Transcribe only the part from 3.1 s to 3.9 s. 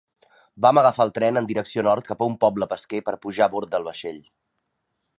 per pujar a bord del